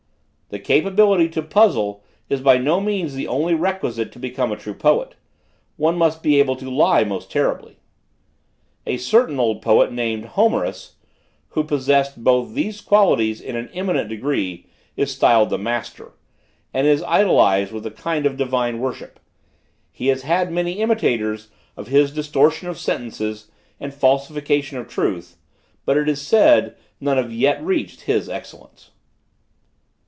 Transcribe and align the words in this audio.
The 0.49 0.59
capability 0.59 1.29
to 1.29 1.41
puzzle 1.43 2.03
is 2.27 2.41
by 2.41 2.57
no 2.57 2.81
means 2.81 3.13
the 3.13 3.25
only 3.25 3.53
requisite 3.53 4.11
to 4.11 4.19
become 4.19 4.51
a 4.51 4.57
true 4.57 4.73
poet; 4.73 5.15
one 5.77 5.97
must 5.97 6.21
be 6.21 6.39
able 6.39 6.57
to 6.57 6.69
lie 6.69 7.05
most 7.05 7.31
terribly. 7.31 7.77
A 8.85 8.97
certain 8.97 9.39
old 9.39 9.61
poet 9.61 9.93
named 9.93 10.25
Homerus, 10.35 10.95
who 11.51 11.63
possessed 11.63 12.21
both 12.21 12.53
these 12.53 12.81
qualities 12.81 13.39
in 13.39 13.55
an 13.55 13.69
eminent 13.73 14.09
degree, 14.09 14.65
is 14.97 15.09
styled 15.15 15.51
the 15.51 15.57
'master,' 15.57 16.11
and 16.73 16.85
is 16.85 17.01
idolized 17.03 17.71
with 17.71 17.85
a 17.85 17.89
kind 17.91 18.25
of 18.25 18.35
divine 18.35 18.79
worship. 18.81 19.21
He 19.89 20.07
has 20.07 20.23
had 20.23 20.51
many 20.51 20.81
imitators 20.81 21.47
of 21.77 21.87
his 21.87 22.11
distortion 22.11 22.67
of 22.67 22.77
sentences 22.77 23.49
and 23.79 23.93
falsification 23.93 24.77
of 24.79 24.89
truth; 24.89 25.37
but, 25.85 25.95
it 25.95 26.09
is 26.09 26.21
said, 26.21 26.75
none 26.99 27.15
have 27.15 27.31
yet 27.31 27.63
reached 27.63 28.01
his 28.01 28.27
excellence. 28.27 28.91